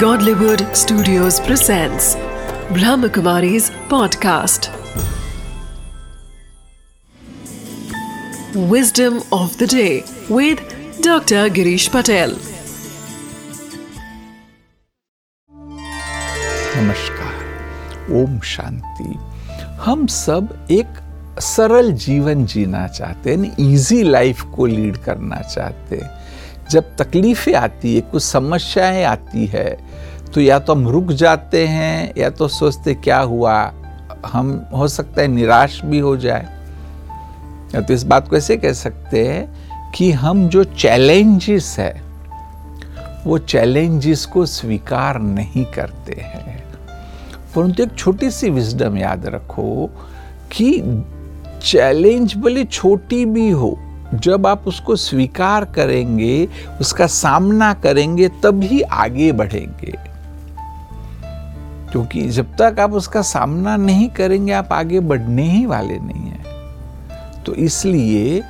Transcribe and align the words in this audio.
Godlywood 0.00 0.62
Studios 0.76 1.38
presents 1.40 2.16
Brahmakumari's 2.76 3.70
podcast. 3.92 4.66
Wisdom 8.72 9.22
of 9.32 9.56
the 9.58 9.66
day 9.66 10.04
with 10.28 10.58
Dr. 11.00 11.48
Girish 11.58 11.88
Patel. 11.90 12.36
नमस्कार 16.76 18.12
ओम 18.20 18.38
शांति 18.54 19.18
हम 19.84 20.06
सब 20.06 20.66
एक 20.70 21.00
सरल 21.54 21.92
जीवन 22.06 22.44
जीना 22.54 22.86
चाहते 22.88 23.34
हैं 23.34 23.54
इजी 23.72 24.02
लाइफ 24.02 24.42
को 24.56 24.66
लीड 24.66 24.96
करना 25.04 25.40
चाहते 25.54 25.96
हैं 25.96 26.14
जब 26.70 26.96
तकलीफें 26.96 27.54
आती 27.54 27.94
है, 27.94 28.00
कुछ 28.00 28.22
समस्याएँ 28.22 29.04
आती 29.04 29.46
है 29.46 29.78
तो 30.34 30.40
या 30.40 30.58
तो 30.58 30.74
हम 30.74 30.88
रुक 30.88 31.12
जाते 31.12 31.66
हैं, 31.66 32.12
या 32.18 32.30
तो 32.30 32.48
सोचते 32.48 32.94
क्या 32.94 33.18
हुआ? 33.18 33.72
हम, 34.26 34.66
हो 34.74 34.88
सकता 34.88 35.22
है, 35.22 35.28
निराश 35.28 35.80
भी 35.84 35.98
हो 35.98 36.16
जाए। 36.16 36.46
या 37.74 37.80
तो 37.80 37.94
इस 37.94 38.02
बात 38.02 38.28
को 38.28 38.36
ऐसे 38.36 38.56
कह 38.56 38.72
सकते 38.72 39.26
हैं 39.28 39.54
कि 39.90 40.10
हम 40.12 40.48
जो 40.48 40.64
चैलेंजेस 40.64 41.76
है, 41.78 42.02
वो 43.24 43.38
चैलेंजेस 43.38 44.24
को 44.24 44.46
स्वीकार 44.46 45.18
नहीं 45.18 45.64
करते 45.64 46.12
हैं। 46.12 46.64
परंतु 47.56 47.82
एक 47.82 47.94
छोटी 47.94 48.30
सी 48.30 48.50
विजडम 48.50 48.98
याद 48.98 49.26
रखो 49.26 49.90
कि 50.52 50.82
चैलेंज 51.62 52.34
भले 52.36 52.64
छोटी 52.64 53.24
भी 53.24 53.50
हो 53.50 53.78
जब 54.14 54.46
आप 54.46 54.64
उसको 54.66 54.96
स्वीकार 54.96 55.64
करेंगे, 55.64 56.48
उसका 56.80 57.06
सामना 57.06 57.74
करेंगे, 57.74 58.28
तभी 58.28 58.80
आगे 58.80 59.32
बढ़ेंगे। 59.32 59.94
क्योंकि 61.92 62.28
जब 62.28 62.56
तक 62.60 62.80
आप 62.80 62.92
उसका 62.92 63.22
सामना 63.22 63.76
नहीं 63.76 64.08
करेंगे, 64.08 64.52
आप 64.52 64.68
आगे 64.72 65.00
बढ़ने 65.00 65.42
ही 65.42 65.66
वाले 65.66 65.98
नहीं 65.98 66.22
हैं। 66.22 66.44
तो 67.46 67.54
इसलिए, 67.54 68.42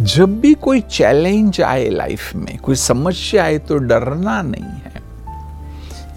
जब 0.00 0.40
भी 0.40 0.54
कोई 0.54 0.80
चैलेंज 0.80 1.60
आए 1.60 1.88
लाइफ 1.88 2.34
में, 2.34 2.58
कोई 2.58 2.74
समस्या 2.74 3.44
आए 3.44 3.58
तो 3.58 3.78
डरना 3.78 4.42
नहीं 4.42 4.64
है। 4.64 4.85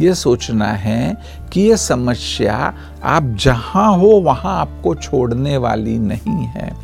यह 0.02 0.14
सोचना 0.14 0.68
है 0.68 1.18
कि 1.54 1.62
यह 1.62 1.76
समस्या 1.76 2.74
आप 3.04 3.24
जहाँ 3.24 3.98
हो, 3.98 4.08
वहाँ 4.08 4.60
आपको 4.60 4.96
छोड़ने 4.96 5.58
वाली 5.58 5.98
नहीं 5.98 6.46
है। 6.46 6.76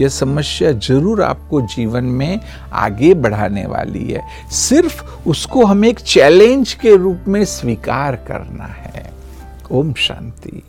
यह 0.00 0.08
समस्या 0.08 0.72
ज़रूर 0.72 1.22
आपको 1.22 1.60
जीवन 1.60 2.04
में 2.04 2.40
आगे 2.72 3.14
बढ़ाने 3.14 3.66
वाली 3.66 4.10
है। 4.10 4.22
सिर्फ़ 4.50 5.28
उसको 5.28 5.64
हमें 5.64 5.88
एक 5.88 5.98
चैलेंज 5.98 6.72
के 6.72 6.96
रूप 6.96 7.24
में 7.28 7.44
स्वीकार 7.44 8.16
करना 8.16 8.64
है। 8.64 9.10
ओम 9.72 9.92
शांति। 9.92 10.62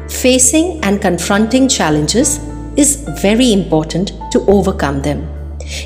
Facing 0.09 0.81
and 0.83 1.03
confronting 1.03 1.69
challenges 1.69 2.41
is 2.77 2.97
very 3.23 3.53
important 3.53 4.13
to 4.33 4.41
overcome 4.47 5.03
them. 5.03 5.38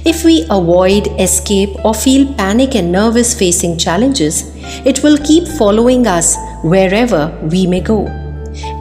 If 0.05 0.25
we 0.25 0.47
avoid, 0.51 1.09
escape, 1.21 1.71
or 1.85 1.95
feel 1.95 2.33
panic 2.35 2.75
and 2.75 2.93
nervous 2.93 3.37
facing 3.37 3.79
challenges, 3.79 4.51
it 4.85 5.03
will 5.03 5.19
keep 5.19 5.47
following 5.47 6.07
us 6.07 6.37
wherever 6.63 7.37
we 7.51 7.67
may 7.67 7.81
go. 7.81 8.07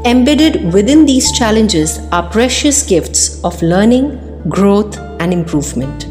Embedded 0.05 0.73
within 0.73 1.05
these 1.05 1.31
challenges 1.31 1.99
are 2.11 2.29
precious 2.29 2.83
gifts 2.83 3.43
of 3.43 3.61
learning, 3.61 4.19
growth, 4.49 4.97
and 5.19 5.33
improvement. 5.33 6.10